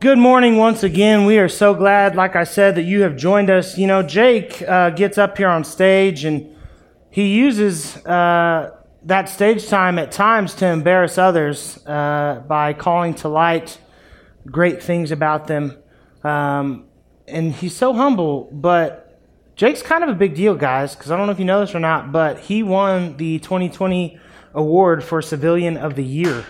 [0.00, 1.24] Good morning once again.
[1.24, 3.78] We are so glad, like I said, that you have joined us.
[3.78, 6.54] You know, Jake uh, gets up here on stage and
[7.10, 13.28] he uses uh, that stage time at times to embarrass others uh, by calling to
[13.28, 13.78] light
[14.46, 15.76] great things about them.
[16.22, 16.86] Um,
[17.26, 19.20] and he's so humble, but
[19.56, 21.74] Jake's kind of a big deal, guys, because I don't know if you know this
[21.74, 24.18] or not, but he won the 2020
[24.54, 26.44] award for Civilian of the Year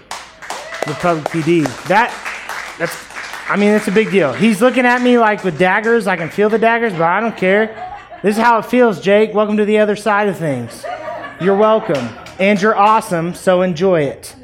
[0.87, 1.65] with Public PD.
[1.89, 2.11] That,
[2.79, 3.14] that's,
[3.47, 4.33] I mean, it's a big deal.
[4.33, 6.07] He's looking at me like with daggers.
[6.07, 7.67] I can feel the daggers, but I don't care.
[8.23, 9.35] This is how it feels, Jake.
[9.35, 10.83] Welcome to the other side of things.
[11.43, 12.09] You're welcome.
[12.39, 14.35] And you're awesome, so enjoy it.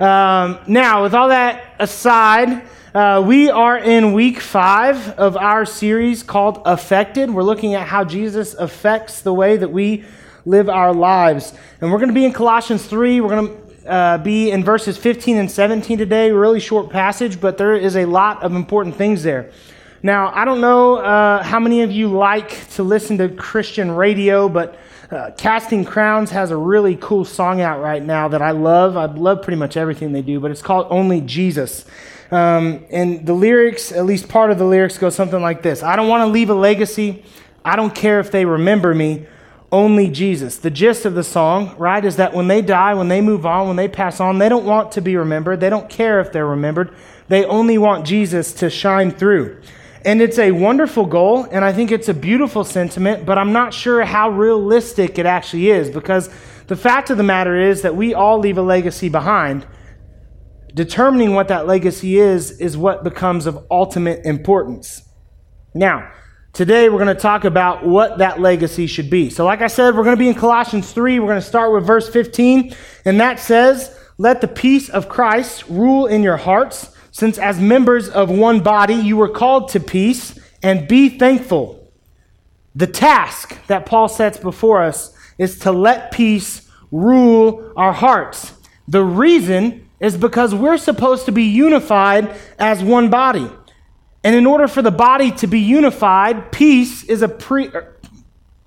[0.00, 6.24] Um, now, with all that aside, uh, we are in week five of our series
[6.24, 7.30] called Affected.
[7.30, 10.04] We're looking at how Jesus affects the way that we
[10.44, 11.54] live our lives.
[11.80, 13.20] And we're going to be in Colossians 3.
[13.20, 16.30] We're going to uh, be in verses 15 and 17 today.
[16.30, 19.50] Really short passage, but there is a lot of important things there.
[20.02, 24.48] Now, I don't know uh, how many of you like to listen to Christian radio,
[24.48, 24.78] but
[25.10, 28.96] uh, Casting Crowns has a really cool song out right now that I love.
[28.96, 31.84] I love pretty much everything they do, but it's called Only Jesus.
[32.30, 35.96] Um, and the lyrics, at least part of the lyrics, go something like this I
[35.96, 37.24] don't want to leave a legacy.
[37.64, 39.26] I don't care if they remember me.
[39.70, 40.56] Only Jesus.
[40.56, 43.66] The gist of the song, right, is that when they die, when they move on,
[43.66, 45.60] when they pass on, they don't want to be remembered.
[45.60, 46.94] They don't care if they're remembered.
[47.28, 49.60] They only want Jesus to shine through.
[50.04, 53.74] And it's a wonderful goal, and I think it's a beautiful sentiment, but I'm not
[53.74, 56.30] sure how realistic it actually is because
[56.68, 59.66] the fact of the matter is that we all leave a legacy behind.
[60.72, 65.02] Determining what that legacy is, is what becomes of ultimate importance.
[65.74, 66.10] Now,
[66.58, 69.30] today we're going to talk about what that legacy should be.
[69.30, 71.20] So, like I said, we're going to be in Colossians 3.
[71.20, 75.68] We're going to start with verse 15, and that says, Let the peace of Christ
[75.68, 80.36] rule in your hearts since as members of one body you were called to peace,
[80.60, 81.92] and be thankful.
[82.74, 88.52] The task that Paul sets before us is to let peace rule our hearts.
[88.88, 93.48] The reason is because we're supposed to be unified as one body.
[94.24, 97.96] And in order for the body to be unified, peace is a pre er,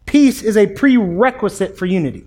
[0.05, 2.25] peace is a prerequisite for unity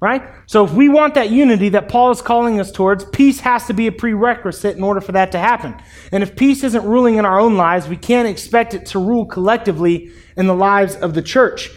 [0.00, 0.22] right?
[0.46, 3.74] So if we want that unity that Paul is calling us towards, peace has to
[3.74, 5.76] be a prerequisite in order for that to happen.
[6.10, 9.26] And if peace isn't ruling in our own lives, we can't expect it to rule
[9.26, 11.70] collectively in the lives of the church.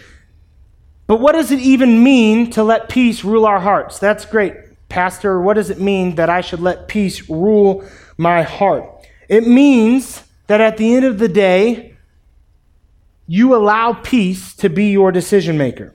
[1.06, 4.00] But what does it even mean to let peace rule our hearts?
[4.00, 4.54] That's great,
[4.88, 5.42] Pastor.
[5.42, 7.84] What does it mean that I should let peace rule
[8.18, 9.06] my heart?
[9.28, 11.96] It means that at the end of the day,
[13.28, 15.94] you allow peace to be your decision maker.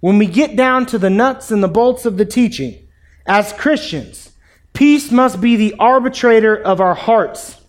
[0.00, 2.86] When we get down to the nuts and the bolts of the teaching,
[3.26, 4.32] as Christians,
[4.72, 7.60] peace must be the arbitrator of our hearts.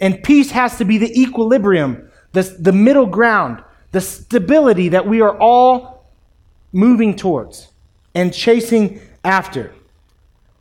[0.00, 3.62] And peace has to be the equilibrium, the, the middle ground,
[3.92, 6.06] the stability that we are all
[6.72, 7.68] moving towards
[8.14, 9.72] and chasing after.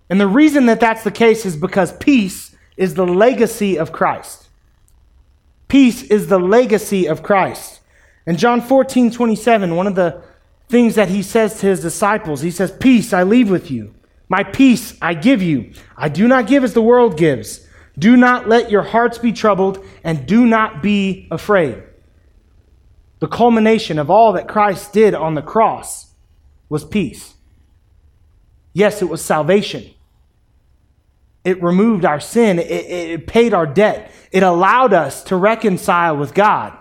[0.09, 4.46] And the reason that that's the case is because peace is the legacy of Christ.
[5.67, 7.81] Peace is the legacy of Christ.
[8.25, 10.21] In John 14, 27, one of the
[10.69, 12.41] things that he says to his disciples.
[12.41, 13.93] He says, Peace I leave with you.
[14.29, 15.71] My peace I give you.
[15.95, 17.65] I do not give as the world gives.
[17.97, 21.81] Do not let your hearts be troubled, and do not be afraid.
[23.19, 26.13] The culmination of all that Christ did on the cross
[26.69, 27.33] was peace.
[28.73, 29.85] Yes, it was salvation.
[31.43, 36.33] It removed our sin, it, it, paid our debt, it allowed us to reconcile with
[36.33, 36.77] God.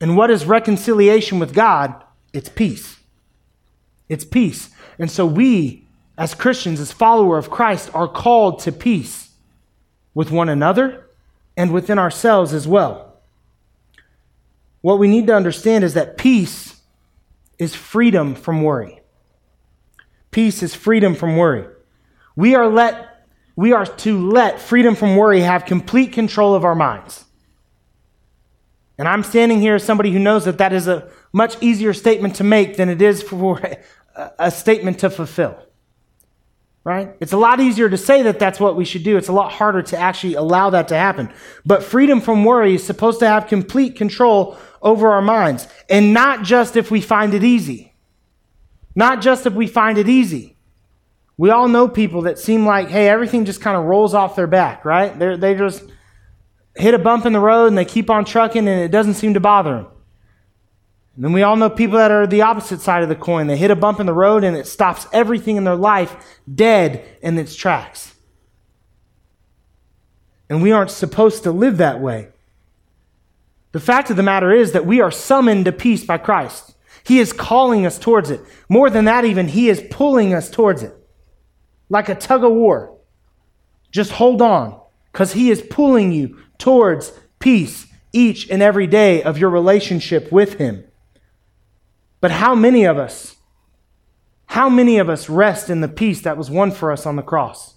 [0.00, 2.04] And what is reconciliation with God?
[2.32, 2.98] It's peace.
[4.08, 4.70] It's peace.
[4.98, 5.86] And so we,
[6.18, 9.30] as Christians, as followers of Christ, are called to peace
[10.12, 11.06] with one another
[11.56, 13.18] and within ourselves as well.
[14.80, 16.80] What we need to understand is that peace
[17.58, 19.00] is freedom from worry.
[20.30, 21.66] Peace is freedom from worry.
[22.36, 23.13] We are let
[23.56, 27.24] we are to let freedom from worry have complete control of our minds.
[28.98, 32.36] And I'm standing here as somebody who knows that that is a much easier statement
[32.36, 33.60] to make than it is for
[34.38, 35.58] a statement to fulfill.
[36.84, 37.16] Right?
[37.18, 39.16] It's a lot easier to say that that's what we should do.
[39.16, 41.32] It's a lot harder to actually allow that to happen.
[41.64, 45.66] But freedom from worry is supposed to have complete control over our minds.
[45.88, 47.94] And not just if we find it easy.
[48.94, 50.53] Not just if we find it easy.
[51.36, 54.46] We all know people that seem like, hey, everything just kind of rolls off their
[54.46, 55.18] back, right?
[55.18, 55.82] They're, they just
[56.76, 59.34] hit a bump in the road and they keep on trucking and it doesn't seem
[59.34, 59.86] to bother them.
[61.16, 63.46] And then we all know people that are the opposite side of the coin.
[63.46, 66.16] They hit a bump in the road and it stops everything in their life
[66.52, 68.14] dead in its tracks.
[70.48, 72.28] And we aren't supposed to live that way.
[73.72, 76.74] The fact of the matter is that we are summoned to peace by Christ.
[77.02, 78.40] He is calling us towards it.
[78.68, 80.94] More than that, even, He is pulling us towards it.
[81.88, 82.96] Like a tug of war.
[83.90, 84.80] Just hold on,
[85.12, 90.54] because He is pulling you towards peace each and every day of your relationship with
[90.54, 90.84] Him.
[92.20, 93.36] But how many of us,
[94.46, 97.22] how many of us rest in the peace that was won for us on the
[97.22, 97.74] cross?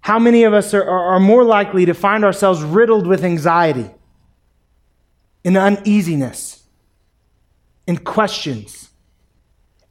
[0.00, 3.90] How many of us are, are, are more likely to find ourselves riddled with anxiety
[5.44, 6.64] and uneasiness
[7.86, 8.90] and questions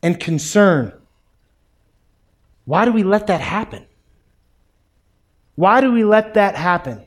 [0.01, 0.93] and concern?
[2.65, 3.85] Why do we let that happen?
[5.55, 7.05] Why do we let that happen?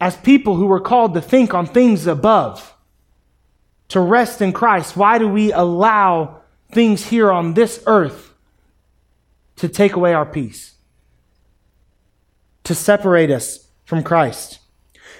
[0.00, 2.74] As people who were called to think on things above,
[3.88, 6.40] to rest in Christ, why do we allow
[6.72, 8.32] things here on this earth
[9.56, 10.72] to take away our peace?
[12.64, 14.58] to separate us from Christ.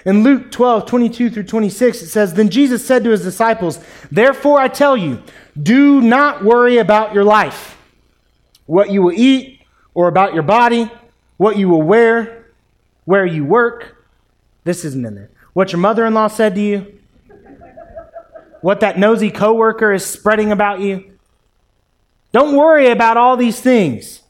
[0.05, 3.79] In Luke 12, 22 through 26, it says, Then Jesus said to his disciples,
[4.11, 5.23] Therefore I tell you,
[5.61, 7.79] do not worry about your life,
[8.67, 9.61] what you will eat,
[9.95, 10.91] or about your body,
[11.37, 12.47] what you will wear,
[13.05, 14.07] where you work.
[14.65, 15.31] This isn't in there.
[15.53, 16.99] What your mother in law said to you,
[18.61, 21.13] what that nosy coworker is spreading about you.
[22.31, 24.23] Don't worry about all these things.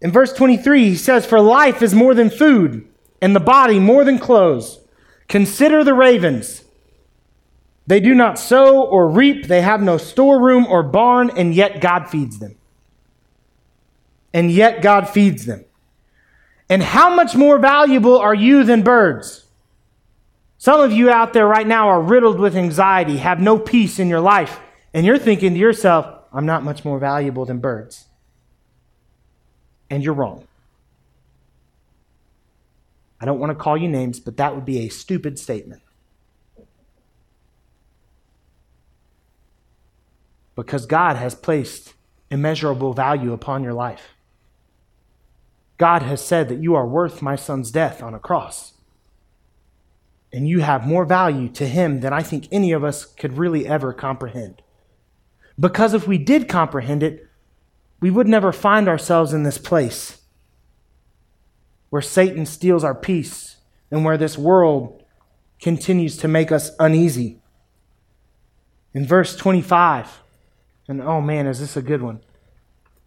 [0.00, 2.86] In verse 23, he says, For life is more than food,
[3.20, 4.78] and the body more than clothes.
[5.26, 6.62] Consider the ravens.
[7.88, 12.08] They do not sow or reap, they have no storeroom or barn, and yet God
[12.08, 12.54] feeds them.
[14.32, 15.64] And yet God feeds them.
[16.68, 19.46] And how much more valuable are you than birds?
[20.58, 24.08] Some of you out there right now are riddled with anxiety, have no peace in
[24.08, 24.60] your life,
[24.94, 28.04] and you're thinking to yourself, I'm not much more valuable than birds
[29.90, 30.46] and you're wrong.
[33.20, 35.82] I don't want to call you names, but that would be a stupid statement.
[40.58, 41.94] Because God has placed
[42.32, 44.16] immeasurable value upon your life.
[45.76, 48.72] God has said that you are worth my son's death on a cross.
[50.32, 53.68] And you have more value to him than I think any of us could really
[53.68, 54.60] ever comprehend.
[55.60, 57.28] Because if we did comprehend it,
[58.00, 60.22] we would never find ourselves in this place
[61.90, 63.58] where Satan steals our peace
[63.92, 65.04] and where this world
[65.62, 67.40] continues to make us uneasy.
[68.92, 70.22] In verse 25,
[70.88, 72.20] and oh man, is this a good one?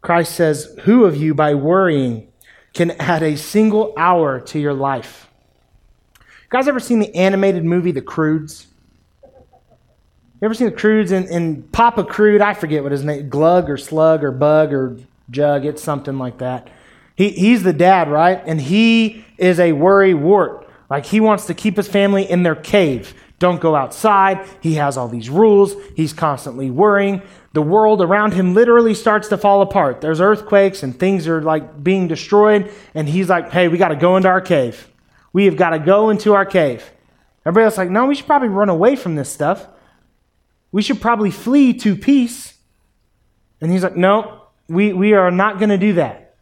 [0.01, 2.28] Christ says, Who of you, by worrying,
[2.74, 5.28] can add a single hour to your life?
[6.19, 8.68] You guys ever seen the animated movie The Croods?
[9.24, 12.42] You ever seen the Croods and, and Papa Crood?
[12.42, 14.98] I forget what his name, Glug or Slug or Bug or
[15.30, 15.66] Jug.
[15.66, 16.69] It's something like that.
[17.16, 18.42] He, he's the dad, right?
[18.45, 20.68] And he is a worry wart.
[20.89, 23.13] Like he wants to keep his family in their cave.
[23.41, 24.47] Don't go outside.
[24.61, 25.75] He has all these rules.
[25.95, 27.23] He's constantly worrying.
[27.53, 29.99] The world around him literally starts to fall apart.
[29.99, 32.71] There's earthquakes and things are like being destroyed.
[32.93, 34.88] And he's like, hey, we got to go into our cave.
[35.33, 36.88] We have got to go into our cave.
[37.43, 39.65] Everybody else like, no, we should probably run away from this stuff.
[40.71, 42.53] We should probably flee to peace.
[43.59, 46.35] And he's like, No, we, we are not going to do that.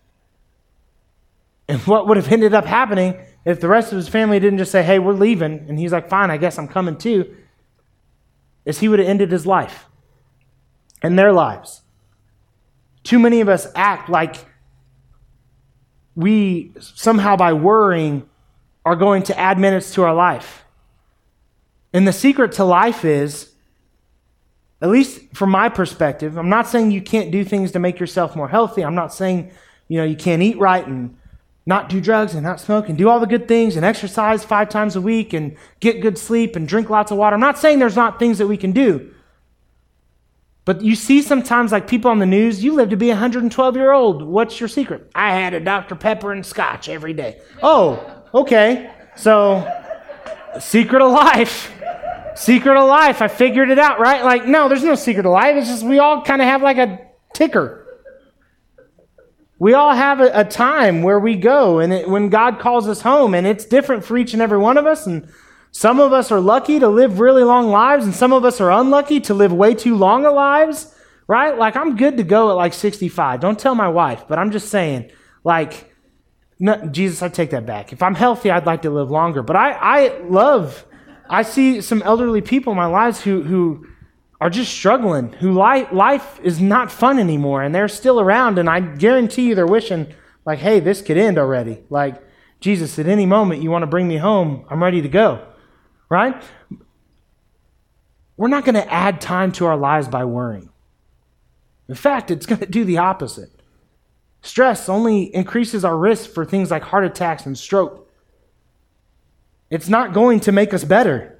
[1.69, 3.17] And what would have ended up happening
[3.49, 6.07] if the rest of his family didn't just say, Hey, we're leaving, and he's like,
[6.07, 7.35] Fine, I guess I'm coming too,
[8.65, 9.87] is he would have ended his life
[11.01, 11.81] and their lives.
[13.03, 14.35] Too many of us act like
[16.15, 18.29] we somehow by worrying
[18.85, 20.63] are going to add minutes to our life.
[21.91, 23.53] And the secret to life is
[24.81, 28.35] at least from my perspective, I'm not saying you can't do things to make yourself
[28.35, 28.83] more healthy.
[28.83, 29.51] I'm not saying,
[29.87, 31.17] you know, you can't eat right and
[31.65, 34.69] not do drugs and not smoke and do all the good things and exercise five
[34.69, 37.35] times a week and get good sleep and drink lots of water.
[37.35, 39.13] I'm not saying there's not things that we can do.
[40.65, 43.91] But you see sometimes like people on the news, you live to be 112 year
[43.91, 44.21] old.
[44.21, 45.09] What's your secret?
[45.15, 45.95] I had a Dr.
[45.95, 47.39] Pepper and scotch every day.
[47.63, 48.91] Oh, okay.
[49.15, 49.67] So,
[50.59, 51.73] secret of life.
[52.35, 53.21] Secret of life.
[53.21, 54.23] I figured it out, right?
[54.23, 55.55] Like, no, there's no secret of life.
[55.55, 56.99] It's just we all kind of have like a
[57.33, 57.88] ticker.
[59.59, 63.01] We all have a, a time where we go and it, when God calls us
[63.01, 65.05] home, and it's different for each and every one of us.
[65.05, 65.29] And
[65.71, 68.71] some of us are lucky to live really long lives, and some of us are
[68.71, 70.95] unlucky to live way too long lives,
[71.27, 71.57] right?
[71.57, 73.39] Like, I'm good to go at like 65.
[73.39, 75.11] Don't tell my wife, but I'm just saying,
[75.43, 75.93] like,
[76.57, 77.93] no, Jesus, I take that back.
[77.93, 79.43] If I'm healthy, I'd like to live longer.
[79.43, 80.85] But I, I love
[81.29, 83.85] I see some elderly people in my lives who, who
[84.41, 88.69] are just struggling, who life, life is not fun anymore, and they're still around, and
[88.69, 90.13] I guarantee you they're wishing,
[90.45, 91.83] Like, hey, this could end already.
[91.89, 92.23] Like,
[92.59, 95.45] Jesus, at any moment you want to bring me home, I'm ready to go.
[96.09, 96.41] Right?
[98.37, 100.69] We're not going to add time to our lives by worrying.
[101.87, 103.49] In fact, it's going to do the opposite.
[104.41, 108.09] Stress only increases our risk for things like heart attacks and stroke.
[109.69, 111.38] It's not going to make us better.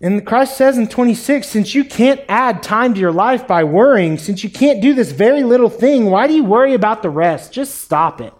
[0.00, 4.18] And Christ says in 26, since you can't add time to your life by worrying,
[4.18, 7.52] since you can't do this very little thing, why do you worry about the rest?
[7.52, 8.34] Just stop it.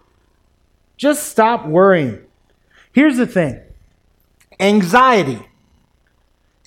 [0.97, 2.19] Just stop worrying.
[2.91, 3.61] Here's the thing
[4.59, 5.39] anxiety.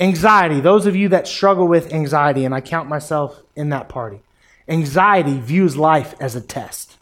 [0.00, 4.22] Anxiety, those of you that struggle with anxiety, and I count myself in that party,
[4.66, 6.96] anxiety views life as a test.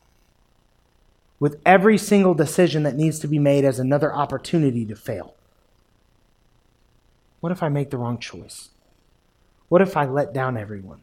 [1.38, 5.36] With every single decision that needs to be made as another opportunity to fail.
[7.40, 8.70] What if I make the wrong choice?
[9.68, 11.00] What if I let down everyone?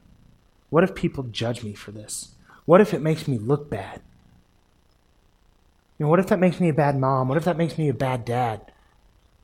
[0.69, 2.29] What if people judge me for this?
[2.65, 4.01] What if it makes me look bad?
[5.97, 7.29] You know, what if that makes me a bad mom?
[7.29, 8.71] What if that makes me a bad dad?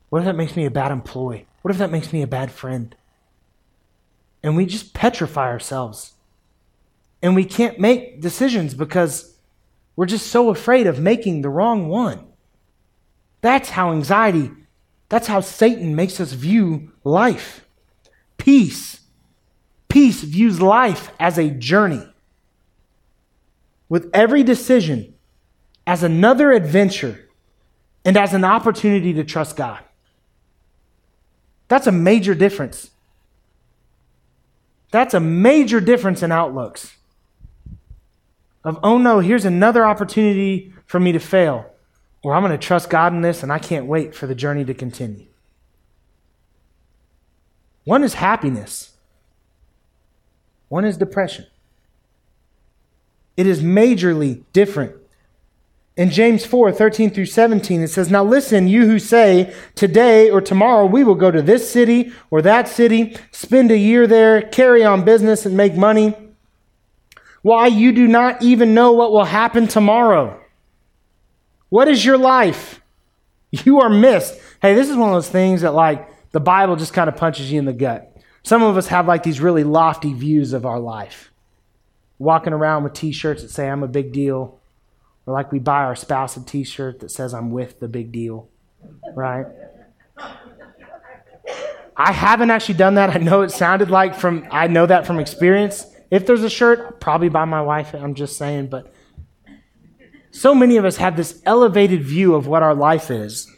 [0.10, 1.48] What if that makes me a bad employee?
[1.62, 2.94] What if that makes me a bad friend?
[4.44, 6.14] And we just petrify ourselves.
[7.22, 9.36] And we can't make decisions because
[9.96, 12.26] we're just so afraid of making the wrong one.
[13.42, 14.52] That's how anxiety
[15.12, 17.66] that's how Satan makes us view life.
[18.38, 19.02] Peace.
[19.90, 22.08] Peace views life as a journey.
[23.90, 25.14] With every decision
[25.86, 27.28] as another adventure
[28.06, 29.84] and as an opportunity to trust God.
[31.68, 32.92] That's a major difference.
[34.92, 36.96] That's a major difference in outlooks.
[38.64, 41.71] Of, oh no, here's another opportunity for me to fail
[42.24, 44.66] or I'm going to trust God in this and I can't wait for the journey
[44.66, 45.26] to continue.
[47.84, 48.92] One is happiness,
[50.70, 51.48] one is depression.
[53.38, 54.96] It is majorly different.
[55.98, 60.42] In James 4 13 through 17, it says, Now listen, you who say, Today or
[60.42, 64.84] tomorrow we will go to this city or that city, spend a year there, carry
[64.84, 66.16] on business, and make money.
[67.42, 70.41] Why, you do not even know what will happen tomorrow.
[71.72, 72.82] What is your life?
[73.50, 74.38] You are mist.
[74.62, 77.50] Hey, this is one of those things that, like, the Bible just kind of punches
[77.50, 78.14] you in the gut.
[78.44, 81.32] Some of us have, like, these really lofty views of our life.
[82.20, 84.60] Walking around with t shirts that say, I'm a big deal.
[85.26, 88.12] Or, like, we buy our spouse a t shirt that says, I'm with the big
[88.12, 88.50] deal.
[89.16, 89.46] Right?
[91.96, 93.16] I haven't actually done that.
[93.16, 95.86] I know it sounded like from, I know that from experience.
[96.10, 98.94] If there's a shirt, I'll probably buy my wife I'm just saying, but
[100.32, 103.52] so many of us have this elevated view of what our life is.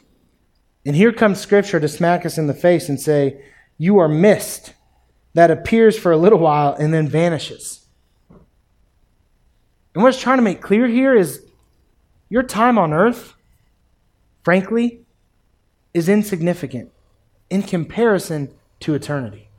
[0.85, 3.43] And here comes Scripture to smack us in the face and say,
[3.77, 4.73] You are mist
[5.33, 7.85] that appears for a little while and then vanishes.
[9.93, 11.45] And what it's trying to make clear here is
[12.29, 13.35] your time on earth,
[14.43, 15.05] frankly,
[15.93, 16.91] is insignificant
[17.49, 19.49] in comparison to eternity.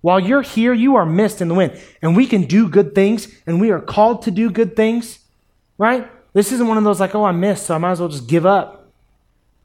[0.00, 1.80] While you're here, you are mist in the wind.
[2.02, 5.20] And we can do good things, and we are called to do good things,
[5.78, 6.10] right?
[6.32, 8.28] This isn't one of those like, oh, I missed, so I might as well just
[8.28, 8.90] give up.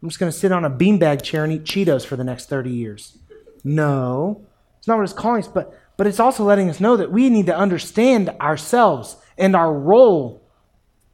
[0.01, 2.49] I'm just going to sit on a beanbag chair and eat Cheetos for the next
[2.49, 3.17] 30 years.
[3.63, 4.45] No,
[4.77, 7.29] it's not what it's calling us, but, but it's also letting us know that we
[7.29, 10.41] need to understand ourselves and our role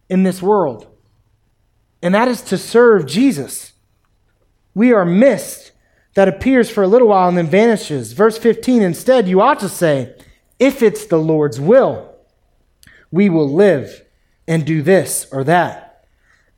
[0.10, 0.88] in this world.
[2.02, 3.74] And that is to serve Jesus.
[4.76, 5.72] We are mist
[6.16, 8.14] that appears for a little while and then vanishes.
[8.14, 10.16] Verse 15, instead, you ought to say,
[10.60, 12.14] if it's the Lord's will,
[13.12, 14.03] we will live
[14.48, 16.06] and do this or that.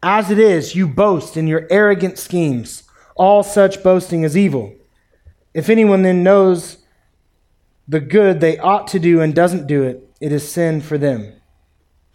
[0.01, 2.83] As it is, you boast in your arrogant schemes.
[3.15, 4.75] All such boasting is evil.
[5.53, 6.77] If anyone then knows
[7.87, 11.33] the good they ought to do and doesn't do it, it is sin for them.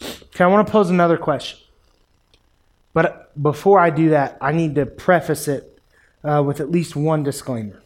[0.03, 1.59] Okay, I want to pose another question.
[2.93, 5.79] But before I do that, I need to preface it
[6.25, 7.83] uh, with at least one disclaimer.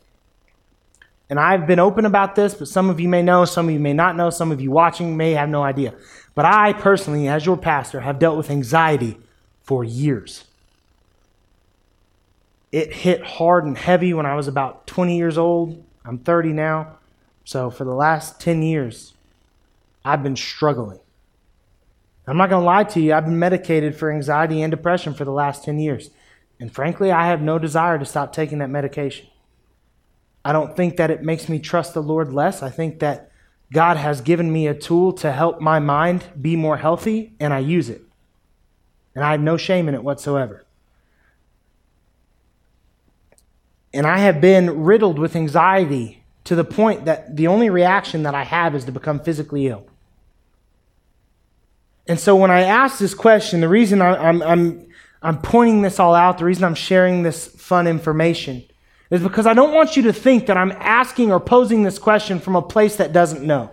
[1.30, 3.80] And I've been open about this, but some of you may know, some of you
[3.80, 5.94] may not know, some of you watching may have no idea.
[6.34, 9.18] But I personally, as your pastor, have dealt with anxiety
[9.62, 10.44] for years.
[12.72, 15.84] It hit hard and heavy when I was about 20 years old.
[16.04, 16.98] I'm 30 now.
[17.44, 19.12] So for the last 10 years,
[20.04, 20.98] I've been struggling.
[22.26, 25.24] I'm not going to lie to you, I've been medicated for anxiety and depression for
[25.24, 26.10] the last 10 years.
[26.58, 29.28] And frankly, I have no desire to stop taking that medication.
[30.44, 32.62] I don't think that it makes me trust the Lord less.
[32.62, 33.30] I think that
[33.74, 37.58] God has given me a tool to help my mind be more healthy, and I
[37.58, 38.02] use it.
[39.16, 40.64] And I have no shame in it whatsoever.
[43.92, 48.34] And I have been riddled with anxiety to the point that the only reaction that
[48.34, 49.86] I have is to become physically ill.
[52.06, 54.86] And so when I ask this question, the reason I'm, I'm,
[55.20, 58.62] I'm pointing this all out, the reason I'm sharing this fun information
[59.10, 62.40] is because I don't want you to think that I'm asking or posing this question
[62.40, 63.70] from a place that doesn't know.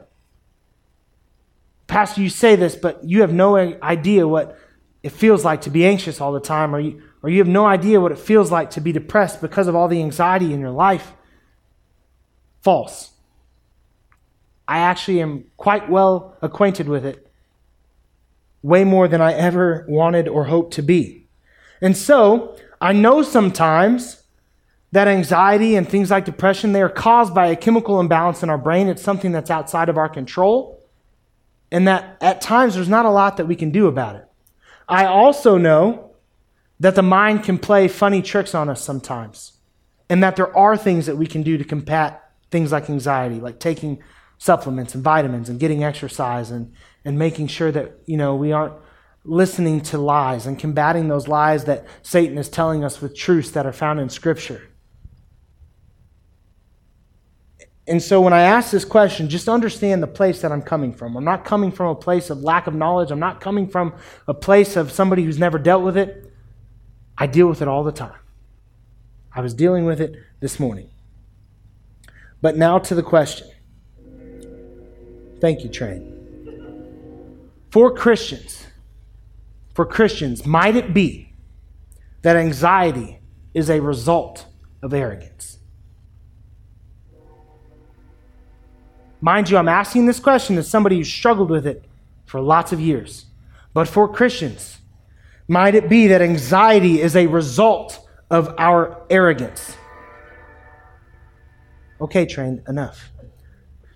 [1.87, 4.57] Pastor, you say this, but you have no idea what
[5.03, 7.65] it feels like to be anxious all the time, or you, or you have no
[7.65, 10.71] idea what it feels like to be depressed because of all the anxiety in your
[10.71, 11.13] life.
[12.61, 13.11] False.
[14.67, 17.27] I actually am quite well acquainted with it,
[18.61, 21.27] way more than I ever wanted or hoped to be.
[21.81, 24.20] And so, I know sometimes
[24.91, 28.57] that anxiety and things like depression, they are caused by a chemical imbalance in our
[28.57, 28.87] brain.
[28.87, 30.81] It's something that's outside of our control
[31.71, 34.27] and that at times there's not a lot that we can do about it.
[34.87, 36.11] I also know
[36.79, 39.53] that the mind can play funny tricks on us sometimes,
[40.09, 43.59] and that there are things that we can do to combat things like anxiety, like
[43.59, 44.03] taking
[44.37, 46.73] supplements and vitamins and getting exercise and,
[47.05, 48.73] and making sure that you know we aren't
[49.23, 53.65] listening to lies and combating those lies that Satan is telling us with truths that
[53.65, 54.67] are found in Scripture.
[57.91, 61.17] And so when I ask this question, just understand the place that I'm coming from.
[61.17, 63.11] I'm not coming from a place of lack of knowledge.
[63.11, 63.93] I'm not coming from
[64.29, 66.31] a place of somebody who's never dealt with it.
[67.17, 68.15] I deal with it all the time.
[69.35, 70.89] I was dealing with it this morning.
[72.41, 73.49] But now to the question.
[75.41, 76.07] Thank you, Train.
[77.71, 78.67] For Christians,
[79.75, 81.33] for Christians, might it be
[82.21, 83.19] that anxiety
[83.53, 84.45] is a result
[84.81, 85.57] of arrogance?
[89.21, 91.85] Mind you, I'm asking this question as somebody who struggled with it
[92.25, 93.27] for lots of years.
[93.73, 94.79] But for Christians,
[95.47, 99.77] might it be that anxiety is a result of our arrogance?
[102.01, 103.11] Okay, trained, enough.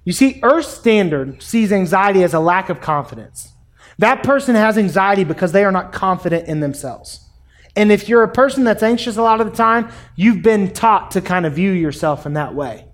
[0.04, 3.54] You see, Earth Standard sees anxiety as a lack of confidence.
[3.98, 7.28] That person has anxiety because they are not confident in themselves.
[7.76, 11.12] And if you're a person that's anxious a lot of the time, you've been taught
[11.12, 12.85] to kind of view yourself in that way.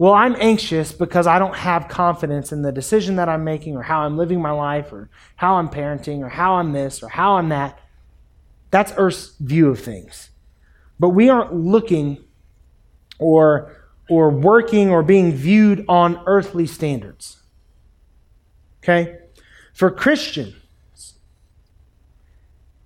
[0.00, 3.82] Well, I'm anxious because I don't have confidence in the decision that I'm making or
[3.82, 7.36] how I'm living my life or how I'm parenting or how I'm this or how
[7.36, 7.78] I'm that.
[8.70, 10.30] That's Earth's view of things.
[10.98, 12.16] But we aren't looking
[13.18, 13.76] or,
[14.08, 17.42] or working or being viewed on earthly standards.
[18.82, 19.18] Okay?
[19.74, 20.54] For Christians,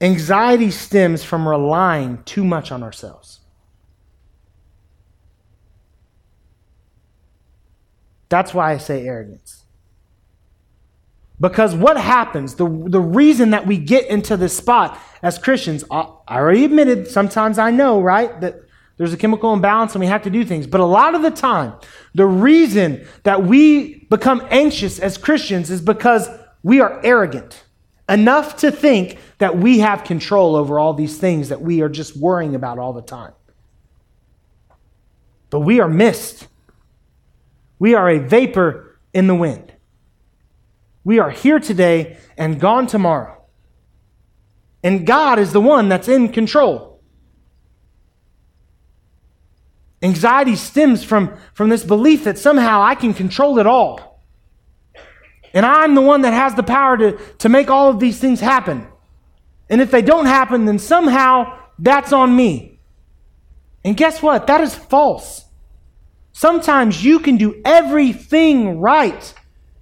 [0.01, 3.39] anxiety stems from relying too much on ourselves.
[8.35, 9.63] That's why I say arrogance.
[11.41, 16.09] Because what happens, the, the reason that we get into this spot as Christians, I,
[16.27, 18.57] I already admitted, sometimes I know, right, that
[18.97, 20.67] there's a chemical imbalance and we have to do things.
[20.67, 21.75] But a lot of the time,
[22.17, 26.29] the reason that we become anxious as Christians is because
[26.65, 27.63] we are arrogant
[28.09, 32.17] enough to think that we have control over all these things that we are just
[32.17, 33.33] worrying about all the time.
[35.51, 36.49] But we are mist.
[37.79, 39.73] We are a vapor in the wind.
[41.05, 43.43] We are here today and gone tomorrow.
[44.83, 47.01] And God is the one that's in control.
[50.03, 54.21] Anxiety stems from, from this belief that somehow I can control it all.
[55.55, 58.41] And I'm the one that has the power to, to make all of these things
[58.41, 58.87] happen.
[59.71, 62.81] And if they don't happen, then somehow that's on me.
[63.83, 64.47] And guess what?
[64.49, 65.44] That is false.
[66.37, 69.33] Sometimes you can do everything right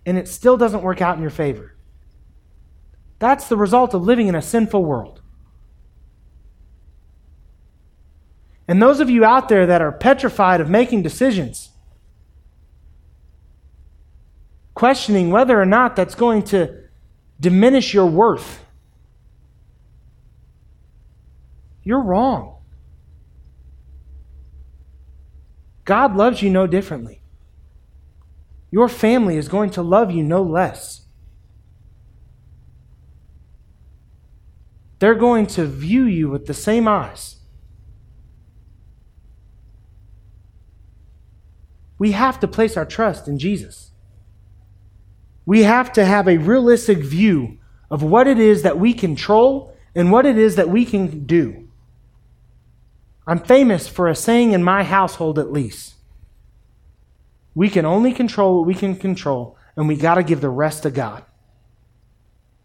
[0.05, 1.75] and it still doesn't work out in your favor.
[3.19, 5.23] That's the result of living in a sinful world.
[8.69, 11.71] And those of you out there that are petrified of making decisions,
[14.75, 16.83] questioning whether or not that's going to
[17.41, 18.62] diminish your worth,
[21.83, 22.62] you're wrong.
[25.85, 27.23] God loves you no differently.
[28.71, 31.03] Your family is going to love you no less.
[34.99, 37.37] They're going to view you with the same eyes.
[41.99, 43.90] We have to place our trust in Jesus.
[45.45, 47.59] We have to have a realistic view
[47.90, 51.62] of what it is that we control and what it is that we can do.
[53.26, 55.94] I'm famous for a saying in my household, at least.
[57.54, 60.82] We can only control what we can control, and we got to give the rest
[60.82, 61.24] to God.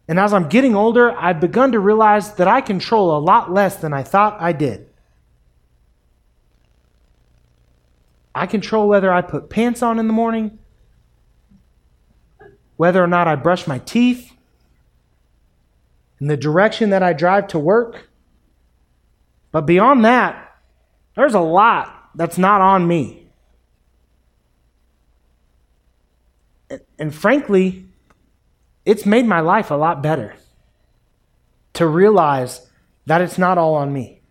[0.08, 3.76] And as I'm getting older, I've begun to realize that I control a lot less
[3.76, 4.90] than I thought I did.
[8.34, 10.60] I control whether I put pants on in the morning,
[12.78, 14.32] whether or not I brush my teeth,
[16.20, 18.10] and the direction that I drive to work.
[19.52, 20.47] But beyond that,
[21.18, 23.28] there's a lot that's not on me.
[27.00, 27.86] And frankly,
[28.86, 30.36] it's made my life a lot better
[31.74, 32.70] to realize
[33.08, 34.22] that it's not all on me.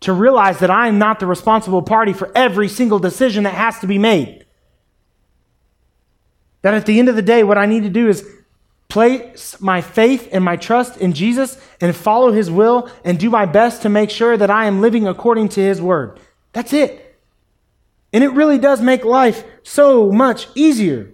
[0.00, 3.80] To realize that I am not the responsible party for every single decision that has
[3.80, 4.46] to be made.
[6.62, 8.24] That at the end of the day, what I need to do is
[8.92, 13.46] place my faith and my trust in Jesus and follow his will and do my
[13.46, 16.20] best to make sure that I am living according to his word.
[16.52, 17.18] That's it.
[18.12, 21.10] And it really does make life so much easier.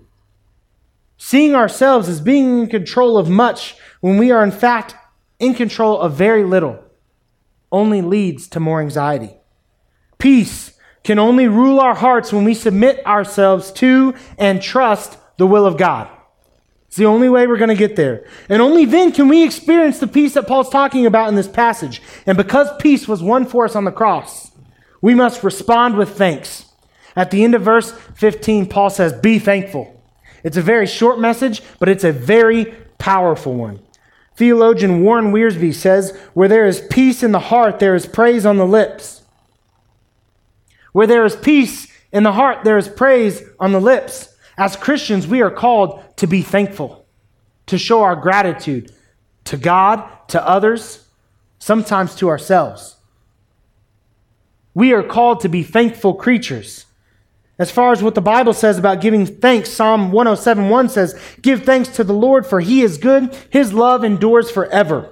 [1.18, 4.96] Seeing ourselves as being in control of much when we are in fact
[5.38, 6.82] in control of very little
[7.70, 9.36] only leads to more anxiety.
[10.18, 10.72] Peace
[11.04, 15.76] can only rule our hearts when we submit ourselves to and trust the will of
[15.76, 16.10] God.
[16.88, 18.24] It's the only way we're going to get there.
[18.48, 22.00] And only then can we experience the peace that Paul's talking about in this passage.
[22.26, 24.50] And because peace was won for us on the cross,
[25.02, 26.64] we must respond with thanks.
[27.14, 30.02] At the end of verse 15, Paul says, Be thankful.
[30.42, 33.80] It's a very short message, but it's a very powerful one.
[34.36, 38.56] Theologian Warren Wiersbe says, Where there is peace in the heart, there is praise on
[38.56, 39.22] the lips.
[40.92, 44.27] Where there is peace in the heart, there is praise on the lips.
[44.58, 47.06] As Christians, we are called to be thankful,
[47.66, 48.92] to show our gratitude
[49.44, 51.06] to God, to others,
[51.60, 52.96] sometimes to ourselves.
[54.74, 56.86] We are called to be thankful creatures.
[57.56, 61.88] As far as what the Bible says about giving thanks, Psalm 107:1 says, "Give thanks
[61.90, 65.08] to the Lord for he is good; his love endures forever."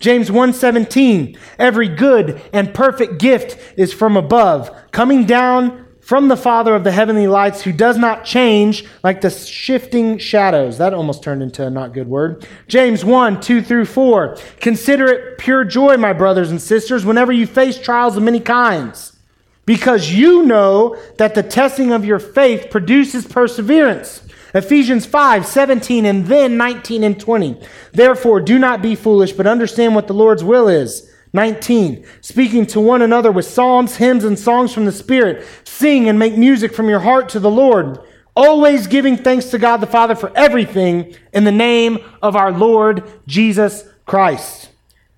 [0.00, 6.72] James 1:17, "Every good and perfect gift is from above, coming down from the Father
[6.76, 10.78] of the heavenly lights who does not change like the shifting shadows.
[10.78, 12.46] That almost turned into a not good word.
[12.68, 14.36] James 1, 2 through 4.
[14.60, 19.18] Consider it pure joy, my brothers and sisters, whenever you face trials of many kinds,
[19.64, 24.22] because you know that the testing of your faith produces perseverance.
[24.54, 27.60] Ephesians 5, 17, and then 19 and 20.
[27.90, 31.12] Therefore, do not be foolish, but understand what the Lord's will is.
[31.36, 32.04] 19.
[32.20, 35.46] Speaking to one another with psalms, hymns, and songs from the Spirit.
[35.62, 38.00] Sing and make music from your heart to the Lord.
[38.34, 43.04] Always giving thanks to God the Father for everything in the name of our Lord
[43.28, 44.70] Jesus Christ.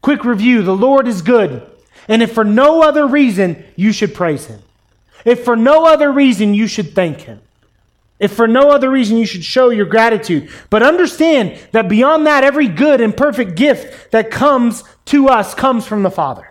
[0.02, 1.68] Quick review the Lord is good.
[2.06, 4.60] And if for no other reason, you should praise him.
[5.24, 7.40] If for no other reason, you should thank him.
[8.18, 10.50] If for no other reason, you should show your gratitude.
[10.70, 15.86] But understand that beyond that, every good and perfect gift that comes to us comes
[15.86, 16.48] from the Father.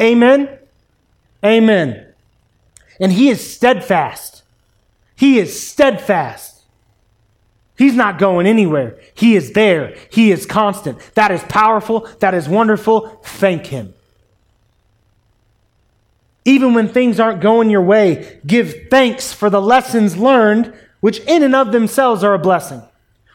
[0.00, 0.58] Amen?
[1.44, 2.12] Amen.
[2.98, 4.42] And He is steadfast.
[5.14, 6.64] He is steadfast.
[7.78, 8.98] He's not going anywhere.
[9.14, 9.96] He is there.
[10.10, 10.98] He is constant.
[11.14, 12.08] That is powerful.
[12.18, 13.20] That is wonderful.
[13.24, 13.94] Thank Him.
[16.44, 21.42] Even when things aren't going your way, give thanks for the lessons learned, which in
[21.42, 22.82] and of themselves are a blessing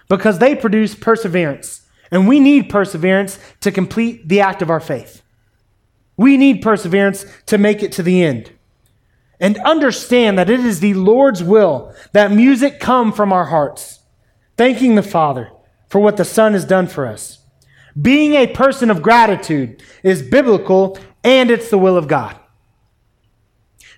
[0.10, 1.82] because they produce perseverance.
[2.12, 5.22] And we need perseverance to complete the act of our faith.
[6.16, 8.52] We need perseverance to make it to the end.
[9.40, 14.00] And understand that it is the Lord's will that music come from our hearts,
[14.58, 15.52] thanking the Father
[15.90, 17.40] for what the Son has done for us.
[18.00, 22.40] Being a person of gratitude is biblical and it's the will of God.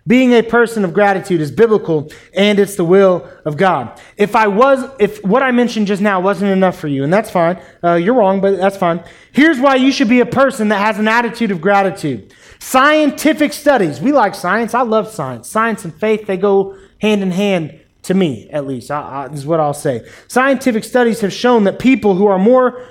[0.10, 4.02] Being a person of gratitude is biblical and it's the will of God.
[4.18, 7.30] If I was, if what I mentioned just now wasn't enough for you, and that's
[7.30, 9.04] fine, uh, you're wrong, but that's fine.
[9.34, 12.34] Here's why you should be a person that has an attitude of gratitude.
[12.58, 14.02] Scientific studies.
[14.02, 14.74] We like science.
[14.74, 15.48] I love science.
[15.48, 18.90] Science and faith, they go hand in hand to me, at least.
[18.90, 20.10] I, I, is what I'll say.
[20.28, 22.84] Scientific studies have shown that people who are more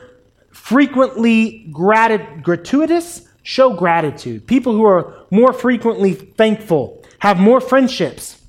[0.53, 4.47] frequently grat- gratuitous show gratitude.
[4.47, 8.41] People who are more frequently thankful have more friendships,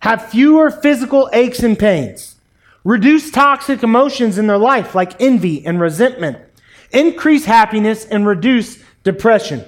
[0.00, 2.36] have fewer physical aches and pains,
[2.84, 6.38] reduce toxic emotions in their life like envy and resentment,
[6.92, 9.64] increase happiness and reduce depression,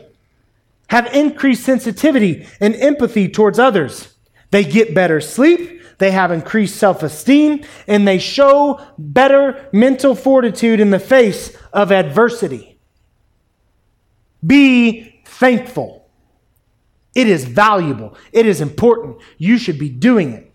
[0.89, 4.15] have increased sensitivity and empathy towards others.
[4.51, 10.81] They get better sleep, they have increased self esteem, and they show better mental fortitude
[10.81, 12.79] in the face of adversity.
[14.45, 16.00] Be thankful.
[17.15, 18.17] It is valuable.
[18.33, 19.19] It is important.
[19.39, 20.53] You should be doing it.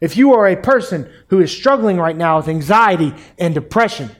[0.00, 4.10] If you are a person who is struggling right now with anxiety and depression,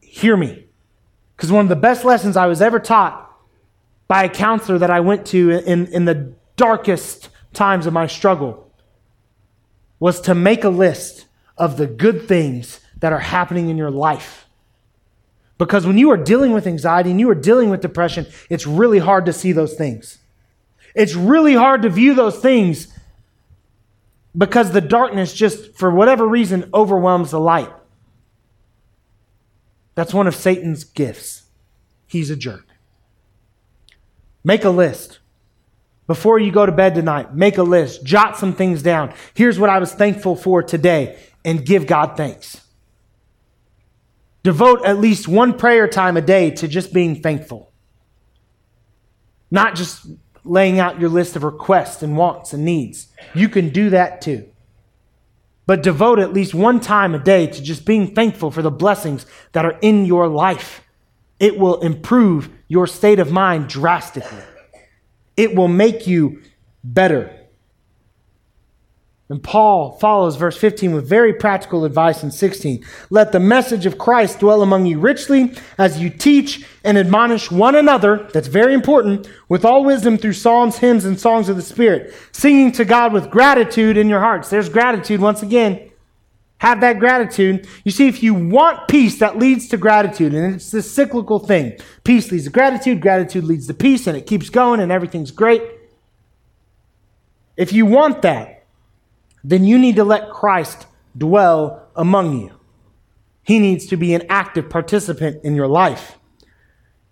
[0.00, 0.66] hear me.
[1.36, 3.20] Because one of the best lessons I was ever taught
[4.06, 8.70] by a counselor that I went to in, in the darkest times of my struggle
[9.98, 11.26] was to make a list
[11.58, 14.43] of the good things that are happening in your life
[15.64, 18.98] Because when you are dealing with anxiety and you are dealing with depression, it's really
[18.98, 20.18] hard to see those things.
[20.94, 22.88] It's really hard to view those things
[24.36, 27.72] because the darkness just, for whatever reason, overwhelms the light.
[29.94, 31.44] That's one of Satan's gifts.
[32.06, 32.66] He's a jerk.
[34.44, 35.18] Make a list.
[36.06, 38.04] Before you go to bed tonight, make a list.
[38.04, 39.14] Jot some things down.
[39.32, 42.60] Here's what I was thankful for today, and give God thanks.
[44.44, 47.72] Devote at least one prayer time a day to just being thankful.
[49.50, 50.06] Not just
[50.44, 53.08] laying out your list of requests and wants and needs.
[53.34, 54.48] You can do that too.
[55.66, 59.24] But devote at least one time a day to just being thankful for the blessings
[59.52, 60.82] that are in your life.
[61.40, 64.42] It will improve your state of mind drastically.
[65.38, 66.42] It will make you
[66.84, 67.34] better.
[69.30, 72.84] And Paul follows verse 15 with very practical advice in 16.
[73.08, 77.74] Let the message of Christ dwell among you richly as you teach and admonish one
[77.74, 82.14] another, that's very important, with all wisdom through psalms, hymns, and songs of the Spirit,
[82.32, 84.50] singing to God with gratitude in your hearts.
[84.50, 85.90] There's gratitude once again.
[86.58, 87.66] Have that gratitude.
[87.82, 91.78] You see, if you want peace, that leads to gratitude, and it's this cyclical thing.
[92.04, 95.62] Peace leads to gratitude, gratitude leads to peace, and it keeps going, and everything's great.
[97.56, 98.63] If you want that,
[99.44, 102.50] then you need to let Christ dwell among you.
[103.42, 106.18] He needs to be an active participant in your life.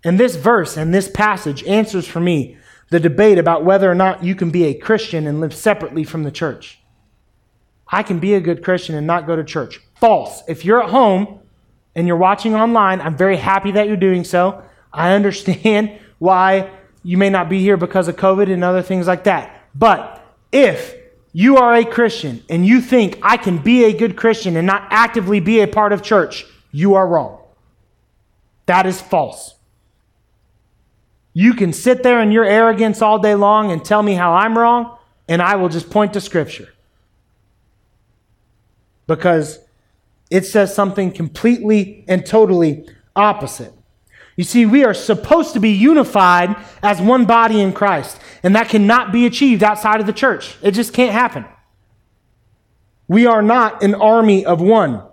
[0.03, 2.57] And this verse and this passage answers for me
[2.89, 6.23] the debate about whether or not you can be a Christian and live separately from
[6.23, 6.79] the church.
[7.87, 9.79] I can be a good Christian and not go to church.
[9.95, 10.43] False.
[10.47, 11.39] If you're at home
[11.95, 14.63] and you're watching online, I'm very happy that you're doing so.
[14.91, 16.71] I understand why
[17.03, 19.67] you may not be here because of COVID and other things like that.
[19.75, 20.95] But if
[21.33, 24.87] you are a Christian and you think I can be a good Christian and not
[24.91, 27.39] actively be a part of church, you are wrong.
[28.67, 29.55] That is false.
[31.33, 34.55] You can sit there in your arrogance all day long and tell me how I'm
[34.55, 36.69] wrong, and I will just point to Scripture.
[39.07, 39.59] Because
[40.29, 43.73] it says something completely and totally opposite.
[44.35, 48.69] You see, we are supposed to be unified as one body in Christ, and that
[48.69, 50.57] cannot be achieved outside of the church.
[50.61, 51.45] It just can't happen.
[53.07, 55.03] We are not an army of one.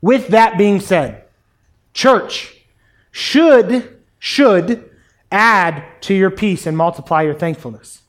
[0.00, 1.24] With that being said,
[1.92, 2.54] church
[3.10, 4.90] should should
[5.30, 8.02] add to your peace and multiply your thankfulness.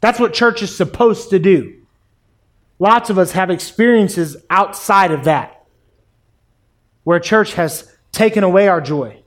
[0.00, 1.82] That's what church is supposed to do.
[2.78, 5.64] Lots of us have experiences outside of that
[7.04, 9.22] where church has taken away our joy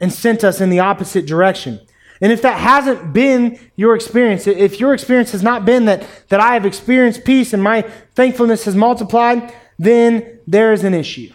[0.00, 1.80] and sent us in the opposite direction.
[2.20, 6.40] And if that hasn't been your experience, if your experience has not been that, that
[6.40, 7.82] I have experienced peace and my
[8.14, 11.32] thankfulness has multiplied, then there is an issue.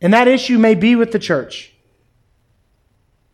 [0.00, 1.74] And that issue may be with the church.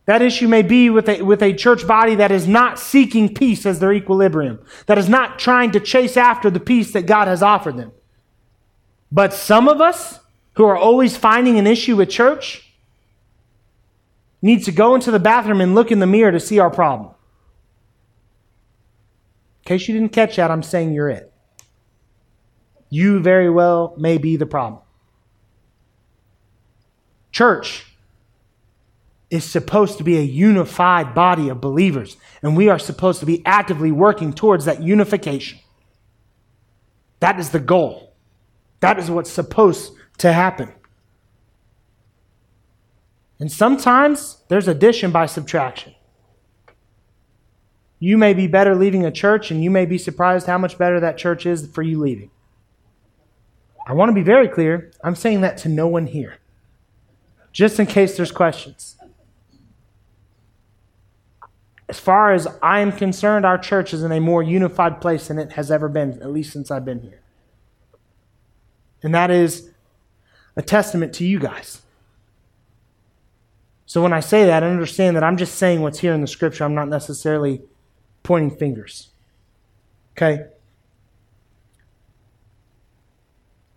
[0.05, 3.65] That issue may be with a, with a church body that is not seeking peace
[3.65, 7.41] as their equilibrium, that is not trying to chase after the peace that God has
[7.41, 7.91] offered them.
[9.11, 10.19] But some of us,
[10.55, 12.73] who are always finding an issue with church
[14.41, 17.13] needs to go into the bathroom and look in the mirror to see our problem.
[19.63, 21.31] In case you didn't catch that, I'm saying you're it.
[22.89, 24.81] You very well may be the problem.
[27.31, 27.85] Church
[29.29, 33.41] is supposed to be a unified body of believers, and we are supposed to be
[33.45, 35.59] actively working towards that unification.
[37.19, 38.13] That is the goal.
[38.79, 40.73] That is what's supposed to happen.
[43.39, 45.93] And sometimes there's addition by subtraction.
[47.99, 50.99] You may be better leaving a church, and you may be surprised how much better
[50.99, 52.31] that church is for you leaving.
[53.87, 54.91] I want to be very clear.
[55.03, 56.37] I'm saying that to no one here,
[57.51, 58.97] just in case there's questions.
[61.87, 65.37] As far as I am concerned, our church is in a more unified place than
[65.37, 67.21] it has ever been, at least since I've been here.
[69.03, 69.69] And that is
[70.55, 71.81] a testament to you guys.
[73.85, 76.27] So when I say that, I understand that I'm just saying what's here in the
[76.27, 76.63] scripture.
[76.63, 77.61] I'm not necessarily
[78.23, 79.09] pointing fingers.
[80.17, 80.45] Okay?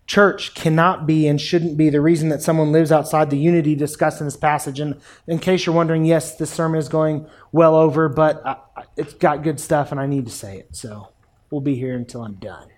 [0.07, 4.19] Church cannot be and shouldn't be the reason that someone lives outside the unity discussed
[4.19, 4.79] in this passage.
[4.79, 8.57] And in case you're wondering, yes, this sermon is going well over, but I,
[8.97, 10.75] it's got good stuff and I need to say it.
[10.75, 11.09] So
[11.51, 12.69] we'll be here until I'm done.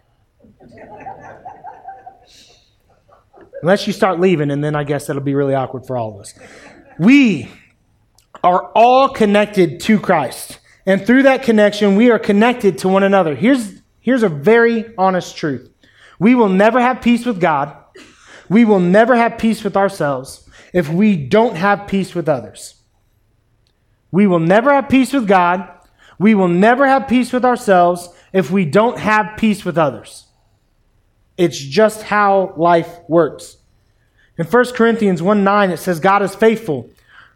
[3.61, 6.21] Unless you start leaving, and then I guess that'll be really awkward for all of
[6.21, 6.33] us.
[6.99, 7.49] We
[8.43, 10.59] are all connected to Christ.
[10.85, 13.35] And through that connection, we are connected to one another.
[13.35, 15.69] Here's, here's a very honest truth
[16.19, 17.75] we will never have peace with God.
[18.49, 22.75] we will never have peace with ourselves if we don't have peace with others.
[24.11, 25.67] We will never have peace with God.
[26.19, 30.27] We will never have peace with ourselves if we don't have peace with others.
[31.37, 33.57] It's just how life works.
[34.37, 36.89] In 1 Corinthians 1 9, it says, God is faithful,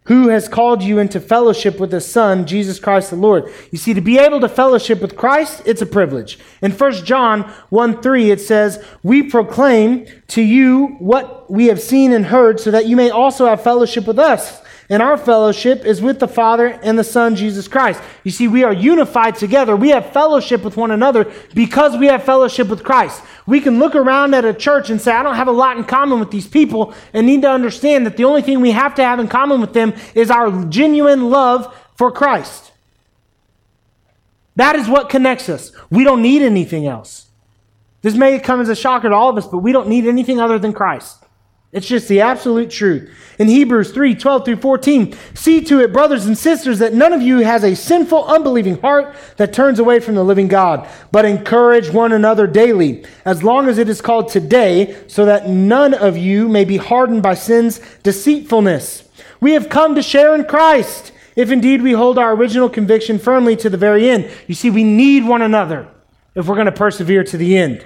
[0.05, 3.51] who has called you into fellowship with his Son, Jesus Christ the Lord.
[3.71, 6.39] You see, to be able to fellowship with Christ, it's a privilege.
[6.61, 12.11] In 1 John 1 3, it says, We proclaim to you what we have seen
[12.11, 14.61] and heard, so that you may also have fellowship with us.
[14.87, 18.01] And our fellowship is with the Father and the Son, Jesus Christ.
[18.23, 19.75] You see, we are unified together.
[19.75, 23.23] We have fellowship with one another because we have fellowship with Christ.
[23.47, 25.85] We can look around at a church and say, I don't have a lot in
[25.85, 29.03] common with these people, and need to understand that the only thing we have to
[29.03, 32.71] have in common with them is our genuine love for Christ.
[34.55, 35.71] That is what connects us.
[35.89, 37.27] We don't need anything else.
[38.03, 40.39] This may come as a shocker to all of us, but we don't need anything
[40.39, 41.24] other than Christ.
[41.75, 43.11] It's just the absolute truth.
[43.37, 47.21] In Hebrews 3 12 through 14, see to it, brothers and sisters, that none of
[47.21, 51.89] you has a sinful, unbelieving heart that turns away from the living God, but encourage
[51.89, 56.47] one another daily, as long as it is called today, so that none of you
[56.47, 59.09] may be hardened by sin's deceitfulness.
[59.41, 63.57] We have come to share in Christ, if indeed we hold our original conviction firmly
[63.57, 64.31] to the very end.
[64.47, 65.89] You see, we need one another
[66.35, 67.85] if we're going to persevere to the end.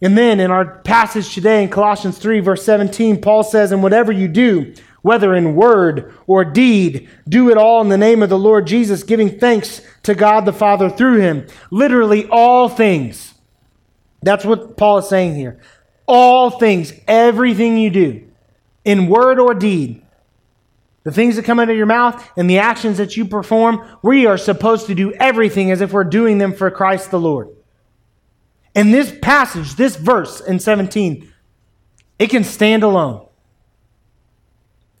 [0.00, 4.12] And then in our passage today in Colossians 3, verse 17, Paul says, And whatever
[4.12, 8.38] you do, whether in word or deed, do it all in the name of the
[8.38, 11.46] Lord Jesus, giving thanks to God the Father through him.
[11.70, 13.34] Literally, all things.
[14.22, 15.60] That's what Paul is saying here.
[16.06, 18.28] All things, everything you do,
[18.84, 20.02] in word or deed,
[21.04, 24.26] the things that come out of your mouth and the actions that you perform, we
[24.26, 27.48] are supposed to do everything as if we're doing them for Christ the Lord.
[28.78, 31.28] And this passage, this verse in 17,
[32.20, 33.26] it can stand alone.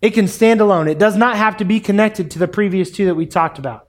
[0.02, 0.88] It can stand alone.
[0.88, 3.86] It does not have to be connected to the previous two that we talked about.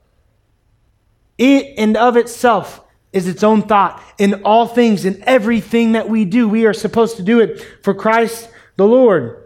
[1.39, 3.99] It and of itself is its own thought.
[4.19, 7.95] In all things, in everything that we do, we are supposed to do it for
[7.95, 9.43] Christ the Lord.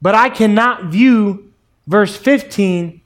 [0.00, 1.52] But I cannot view
[1.88, 3.00] verse 15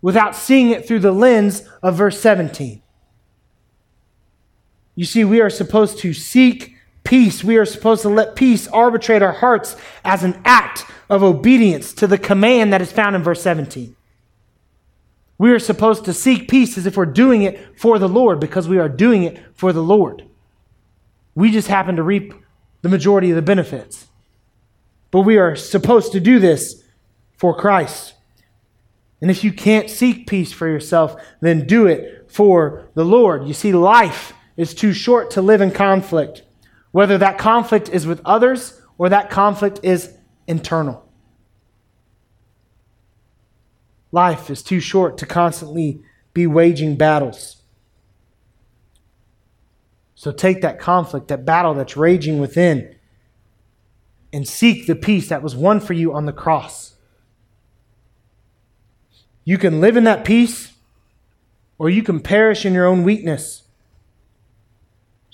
[0.00, 2.80] without seeing it through the lens of verse 17.
[4.96, 7.44] You see, we are supposed to seek peace.
[7.44, 12.06] We are supposed to let peace arbitrate our hearts as an act of obedience to
[12.06, 13.94] the command that is found in verse 17.
[15.38, 18.68] We are supposed to seek peace as if we're doing it for the Lord because
[18.68, 20.24] we are doing it for the Lord.
[21.34, 22.32] We just happen to reap
[22.80, 24.06] the majority of the benefits.
[25.10, 26.82] But we are supposed to do this
[27.36, 28.14] for Christ.
[29.20, 33.46] And if you can't seek peace for yourself, then do it for the Lord.
[33.46, 36.42] You see, life is too short to live in conflict,
[36.90, 40.14] whether that conflict is with others or that conflict is
[40.46, 41.04] internal.
[44.12, 47.62] Life is too short to constantly be waging battles.
[50.14, 52.94] So take that conflict, that battle that's raging within,
[54.32, 56.94] and seek the peace that was won for you on the cross.
[59.44, 60.72] You can live in that peace,
[61.78, 63.65] or you can perish in your own weakness.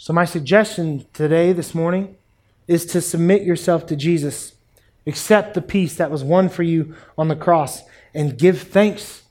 [0.03, 2.17] So, my suggestion today, this morning,
[2.67, 4.55] is to submit yourself to Jesus.
[5.07, 9.23] Accept the peace that was won for you on the cross and give thanks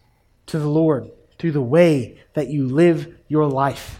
[0.46, 4.00] to the Lord through the way that you live your life,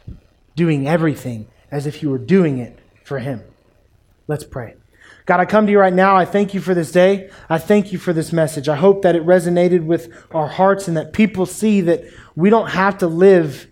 [0.56, 3.44] doing everything as if you were doing it for Him.
[4.30, 4.76] Let's pray.
[5.26, 6.16] God, I come to you right now.
[6.16, 7.32] I thank you for this day.
[7.50, 8.70] I thank you for this message.
[8.70, 12.06] I hope that it resonated with our hearts and that people see that
[12.38, 13.68] we don't have to live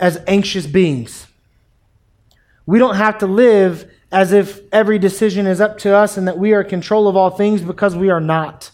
[0.00, 1.27] as anxious beings
[2.68, 6.38] we don't have to live as if every decision is up to us and that
[6.38, 8.72] we are in control of all things because we are not.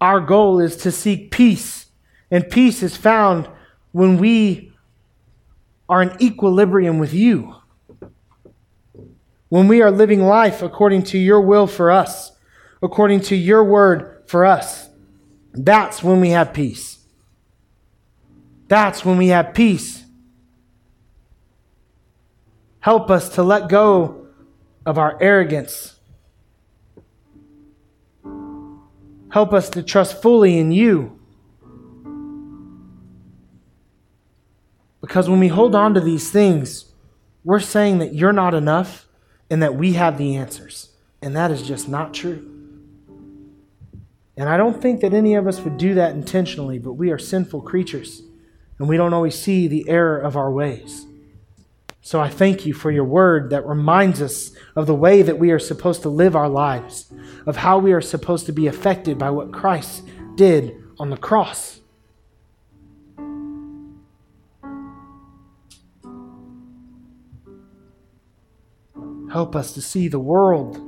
[0.00, 1.86] Our goal is to seek peace,
[2.30, 3.48] and peace is found
[3.90, 4.72] when we
[5.88, 7.56] are in equilibrium with you.
[9.48, 12.38] When we are living life according to your will for us,
[12.80, 14.90] according to your word for us,
[15.52, 17.00] that's when we have peace.
[18.68, 20.05] That's when we have peace.
[22.86, 24.28] Help us to let go
[24.86, 25.96] of our arrogance.
[29.32, 31.18] Help us to trust fully in you.
[35.00, 36.92] Because when we hold on to these things,
[37.42, 39.08] we're saying that you're not enough
[39.50, 40.90] and that we have the answers.
[41.20, 42.48] And that is just not true.
[44.36, 47.18] And I don't think that any of us would do that intentionally, but we are
[47.18, 48.22] sinful creatures
[48.78, 51.05] and we don't always see the error of our ways.
[52.06, 55.50] So I thank you for your word that reminds us of the way that we
[55.50, 57.12] are supposed to live our lives,
[57.46, 60.04] of how we are supposed to be affected by what Christ
[60.36, 61.80] did on the cross.
[69.32, 70.80] Help us to see the world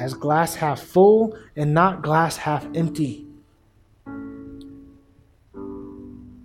[0.00, 3.26] as glass half full and not glass half empty.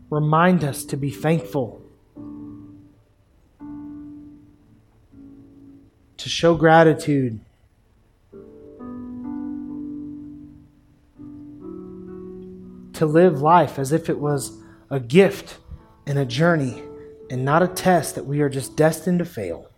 [0.10, 1.83] Remind us to be thankful
[6.24, 7.42] to show gratitude.
[12.94, 14.58] To live life as if it was
[14.90, 15.58] a gift
[16.08, 16.82] and a journey
[17.30, 19.70] and not a test that we are just destined to fail.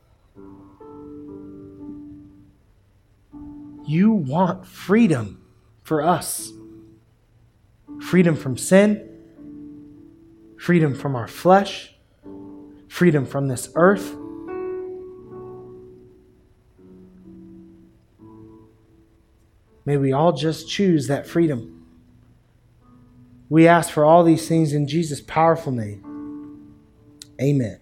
[3.88, 5.42] You want freedom
[5.82, 6.52] for us
[8.02, 9.10] freedom from sin,
[10.60, 11.96] freedom from our flesh,
[12.88, 14.16] freedom from this earth
[19.86, 21.86] May we all just choose that freedom.
[23.50, 26.74] We ask for all these things in Jesus' powerful name.
[27.40, 27.80] Amen.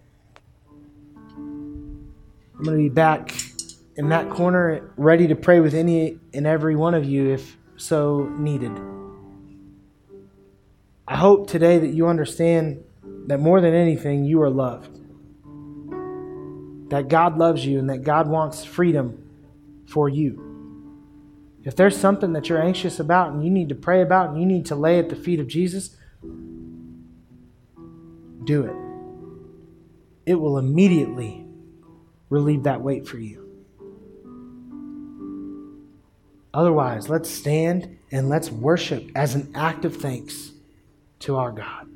[1.36, 3.34] I'm going to be back
[3.96, 8.28] in that corner, ready to pray with any and every one of you if so
[8.36, 8.72] needed.
[11.08, 12.82] I hope today that you understand
[13.26, 15.00] that more than anything, you are loved.
[16.90, 19.22] That God loves you and that God wants freedom
[19.86, 20.53] for you.
[21.64, 24.46] If there's something that you're anxious about and you need to pray about and you
[24.46, 25.96] need to lay at the feet of Jesus,
[28.44, 30.30] do it.
[30.30, 31.46] It will immediately
[32.28, 33.40] relieve that weight for you.
[36.52, 40.52] Otherwise, let's stand and let's worship as an act of thanks
[41.20, 41.88] to our God.